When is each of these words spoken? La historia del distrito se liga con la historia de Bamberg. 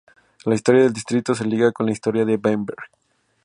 La 0.45 0.55
historia 0.55 0.81
del 0.81 0.93
distrito 0.93 1.35
se 1.35 1.45
liga 1.45 1.71
con 1.71 1.85
la 1.85 1.91
historia 1.91 2.25
de 2.25 2.37
Bamberg. 2.37 2.85